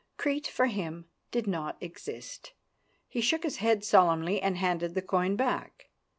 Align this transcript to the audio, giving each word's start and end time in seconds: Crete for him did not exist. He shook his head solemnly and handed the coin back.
Crete 0.17 0.47
for 0.47 0.65
him 0.65 1.05
did 1.29 1.45
not 1.45 1.77
exist. 1.79 2.53
He 3.07 3.21
shook 3.21 3.43
his 3.43 3.57
head 3.57 3.83
solemnly 3.83 4.41
and 4.41 4.57
handed 4.57 4.95
the 4.95 5.03
coin 5.03 5.35
back. 5.35 5.89